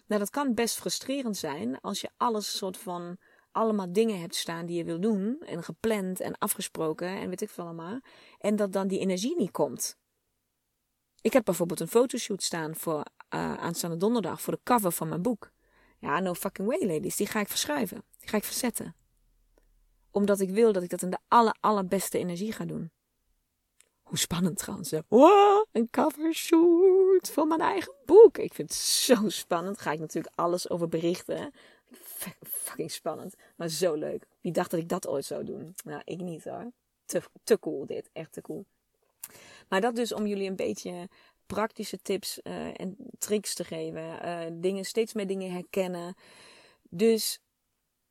Nou, 0.07 0.19
dat 0.19 0.29
kan 0.29 0.53
best 0.53 0.75
frustrerend 0.75 1.37
zijn 1.37 1.81
als 1.81 2.01
je 2.01 2.09
alles 2.17 2.57
soort 2.57 2.77
van 2.77 3.17
allemaal 3.57 3.91
dingen 3.91 4.19
hebt 4.19 4.35
staan 4.35 4.65
die 4.65 4.77
je 4.77 4.83
wil 4.83 4.99
doen 4.99 5.39
en 5.45 5.63
gepland 5.63 6.19
en 6.19 6.37
afgesproken 6.37 7.07
en 7.07 7.29
weet 7.29 7.41
ik 7.41 7.49
veel 7.49 7.63
allemaal, 7.63 7.99
en 8.39 8.55
dat 8.55 8.73
dan 8.73 8.87
die 8.87 8.99
energie 8.99 9.35
niet 9.37 9.51
komt. 9.51 9.97
Ik 11.21 11.33
heb 11.33 11.45
bijvoorbeeld 11.45 11.79
een 11.79 11.87
fotoshoot 11.87 12.43
staan 12.43 12.75
voor 12.75 12.95
uh, 12.95 13.53
aanstaande 13.53 13.97
donderdag 13.97 14.41
voor 14.41 14.53
de 14.53 14.59
cover 14.63 14.91
van 14.91 15.09
mijn 15.09 15.21
boek. 15.21 15.51
Ja, 15.99 16.19
no 16.19 16.33
fucking 16.33 16.67
way, 16.67 16.93
ladies. 16.93 17.15
Die 17.15 17.27
ga 17.27 17.39
ik 17.39 17.47
verschuiven. 17.47 18.03
Die 18.19 18.29
ga 18.29 18.37
ik 18.37 18.43
verzetten. 18.43 18.95
Omdat 20.11 20.39
ik 20.39 20.49
wil 20.49 20.71
dat 20.71 20.83
ik 20.83 20.89
dat 20.89 21.01
in 21.01 21.09
de 21.09 21.19
aller, 21.27 21.55
allerbeste 21.59 22.17
energie 22.17 22.51
ga 22.51 22.65
doen. 22.65 22.91
Hoe 24.01 24.17
spannend 24.17 24.57
trouwens. 24.57 24.93
Wow, 25.07 25.65
een 25.71 25.89
covershoot 25.89 27.31
voor 27.31 27.47
mijn 27.47 27.61
eigen 27.61 27.93
boek. 28.05 28.37
Ik 28.37 28.53
vind 28.53 28.69
het 28.69 28.77
zo 28.79 29.29
spannend. 29.29 29.75
Daar 29.75 29.85
ga 29.85 29.91
ik 29.91 29.99
natuurlijk 29.99 30.35
alles 30.35 30.69
over 30.69 30.87
berichten. 30.87 31.53
Fucking 32.41 32.91
spannend. 32.91 33.35
Maar 33.55 33.69
zo 33.69 33.93
leuk. 33.93 34.27
Wie 34.41 34.51
dacht 34.51 34.71
dat 34.71 34.79
ik 34.79 34.89
dat 34.89 35.07
ooit 35.07 35.25
zou 35.25 35.43
doen? 35.43 35.75
Nou, 35.83 36.01
ik 36.05 36.19
niet 36.19 36.43
hoor. 36.43 36.71
Te, 37.05 37.21
te 37.43 37.59
cool 37.59 37.85
dit. 37.85 38.09
Echt 38.13 38.31
te 38.31 38.41
cool. 38.41 38.65
Maar 39.69 39.81
dat 39.81 39.95
dus 39.95 40.13
om 40.13 40.27
jullie 40.27 40.49
een 40.49 40.55
beetje 40.55 41.09
praktische 41.45 42.01
tips 42.01 42.39
uh, 42.43 42.79
en 42.79 42.97
tricks 43.17 43.53
te 43.53 43.63
geven. 43.63 44.25
Uh, 44.25 44.39
dingen, 44.51 44.85
steeds 44.85 45.13
meer 45.13 45.27
dingen 45.27 45.51
herkennen. 45.51 46.15
Dus 46.89 47.39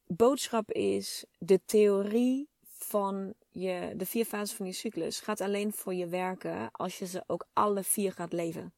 boodschap 0.06 0.72
is 0.72 1.24
de 1.38 1.60
theorie 1.64 2.48
van 2.62 3.34
je, 3.50 3.92
de 3.96 4.06
vier 4.06 4.24
fases 4.24 4.56
van 4.56 4.66
je 4.66 4.72
cyclus 4.72 5.20
gaat 5.20 5.40
alleen 5.40 5.72
voor 5.72 5.94
je 5.94 6.06
werken 6.06 6.70
als 6.72 6.98
je 6.98 7.06
ze 7.06 7.24
ook 7.26 7.46
alle 7.52 7.82
vier 7.82 8.12
gaat 8.12 8.32
leven. 8.32 8.72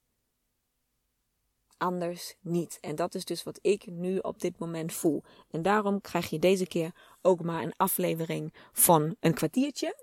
Anders 1.78 2.36
niet. 2.40 2.78
En 2.80 2.94
dat 2.94 3.14
is 3.14 3.24
dus 3.24 3.42
wat 3.42 3.58
ik 3.62 3.86
nu 3.86 4.18
op 4.18 4.40
dit 4.40 4.58
moment 4.58 4.92
voel. 4.92 5.22
En 5.50 5.62
daarom 5.62 6.00
krijg 6.00 6.30
je 6.30 6.38
deze 6.38 6.66
keer 6.66 6.94
ook 7.22 7.42
maar 7.42 7.62
een 7.62 7.76
aflevering 7.76 8.54
van 8.72 9.16
een 9.20 9.34
kwartiertje. 9.34 9.96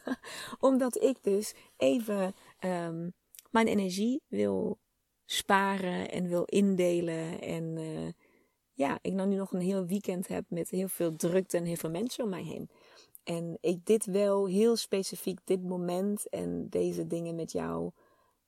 Omdat 0.60 1.02
ik 1.02 1.22
dus 1.22 1.54
even 1.76 2.34
um, 2.64 3.12
mijn 3.50 3.66
energie 3.66 4.22
wil 4.28 4.78
sparen 5.24 6.10
en 6.10 6.28
wil 6.28 6.44
indelen. 6.44 7.40
En 7.40 7.76
uh, 7.76 8.08
ja, 8.72 8.98
ik 9.02 9.12
nou 9.12 9.28
nu 9.28 9.36
nog 9.36 9.52
een 9.52 9.60
heel 9.60 9.86
weekend 9.86 10.28
heb 10.28 10.44
met 10.48 10.70
heel 10.70 10.88
veel 10.88 11.16
drukte 11.16 11.56
en 11.56 11.64
heel 11.64 11.76
veel 11.76 11.90
mensen 11.90 12.24
om 12.24 12.30
mij 12.30 12.44
heen. 12.44 12.70
En 13.24 13.58
ik 13.60 13.86
dit 13.86 14.04
wel 14.04 14.46
heel 14.46 14.76
specifiek, 14.76 15.38
dit 15.44 15.62
moment 15.62 16.28
en 16.28 16.68
deze 16.68 17.06
dingen 17.06 17.34
met 17.34 17.52
jou 17.52 17.90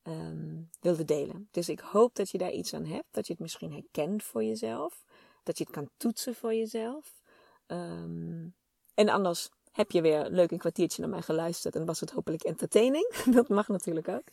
um, 0.03 0.71
wilde 0.81 1.05
delen. 1.05 1.49
Dus 1.51 1.69
ik 1.69 1.81
hoop 1.81 2.15
dat 2.15 2.31
je 2.31 2.38
daar 2.38 2.53
iets 2.53 2.75
aan 2.75 2.85
hebt. 2.85 3.07
Dat 3.11 3.27
je 3.27 3.33
het 3.33 3.43
misschien 3.43 3.73
herkent 3.73 4.23
voor 4.23 4.45
jezelf. 4.45 5.05
Dat 5.43 5.59
je 5.59 5.65
het 5.65 5.73
kan 5.73 5.91
toetsen 5.97 6.35
voor 6.35 6.55
jezelf. 6.55 7.23
Um, 7.67 8.55
en 8.95 9.09
anders 9.09 9.49
heb 9.73 9.91
je 9.91 10.01
weer 10.01 10.29
leuk 10.31 10.51
een 10.51 10.59
kwartiertje 10.59 11.01
naar 11.01 11.11
mij 11.11 11.23
geluisterd 11.23 11.77
en 11.77 11.85
was 11.85 12.01
het 12.01 12.11
hopelijk 12.11 12.43
entertaining. 12.43 13.15
dat 13.37 13.49
mag 13.49 13.69
natuurlijk 13.69 14.09
ook. 14.09 14.25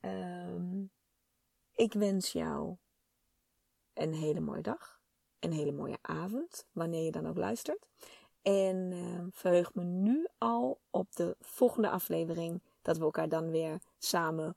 Um, 0.00 0.90
ik 1.74 1.92
wens 1.92 2.32
jou 2.32 2.76
een 3.94 4.14
hele 4.14 4.40
mooie 4.40 4.62
dag. 4.62 4.98
Een 5.38 5.52
hele 5.52 5.72
mooie 5.72 5.98
avond, 6.00 6.66
wanneer 6.72 7.04
je 7.04 7.10
dan 7.10 7.28
ook 7.28 7.36
luistert. 7.36 7.86
En 8.42 8.92
verheug 9.32 9.74
me 9.74 9.82
nu 9.82 10.26
al 10.38 10.80
op 10.90 11.16
de 11.16 11.36
volgende 11.40 11.90
aflevering. 11.90 12.62
Dat 12.82 12.98
we 12.98 13.04
elkaar 13.04 13.28
dan 13.28 13.50
weer 13.50 13.78
samen 13.98 14.56